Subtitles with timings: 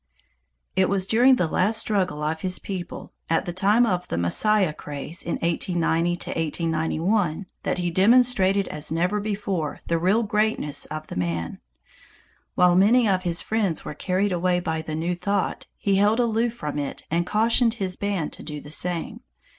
[0.75, 4.73] It was during the last struggle of his people, at the time of the Messiah
[4.73, 11.15] craze in 1890 1891 that he demonstrated as never before the real greatness of the
[11.15, 11.59] man.
[12.55, 16.55] While many of his friends were carried away by the new thought, he held aloof
[16.55, 19.19] from it and cautioned his band to do the same.